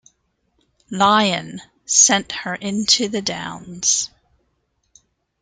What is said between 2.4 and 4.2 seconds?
into the Downs.